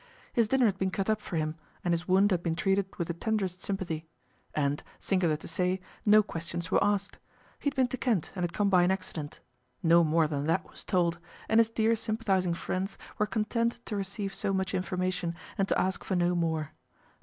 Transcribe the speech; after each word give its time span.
His 0.33 0.47
dinner 0.47 0.65
had 0.65 0.79
been 0.79 0.89
cut 0.89 1.11
up 1.11 1.21
for 1.21 1.35
him, 1.35 1.57
and 1.85 1.93
his 1.93 2.07
wound 2.07 2.31
had 2.31 2.41
been 2.41 2.55
treated 2.55 2.87
with 2.97 3.07
the 3.07 3.13
tenderest 3.13 3.61
sympathy. 3.61 4.07
And, 4.55 4.81
singular 4.99 5.35
to 5.37 5.47
say, 5.47 5.79
no 6.07 6.23
questions 6.23 6.71
were 6.71 6.83
asked. 6.83 7.19
He 7.59 7.67
had 7.69 7.75
been 7.75 7.87
to 7.89 7.97
Kent 7.97 8.31
and 8.35 8.41
had 8.41 8.51
come 8.51 8.67
by 8.67 8.81
an 8.81 8.89
accident. 8.89 9.41
No 9.83 10.03
more 10.03 10.27
than 10.27 10.45
that 10.45 10.67
was 10.67 10.83
told, 10.83 11.19
and 11.47 11.59
his 11.59 11.69
dear 11.69 11.95
sympathising 11.95 12.55
friends 12.55 12.97
were 13.19 13.27
content 13.27 13.79
to 13.85 13.95
receive 13.95 14.33
so 14.33 14.51
much 14.51 14.73
information, 14.73 15.35
and 15.55 15.67
to 15.67 15.79
ask 15.79 16.03
for 16.03 16.15
no 16.15 16.33
more. 16.33 16.71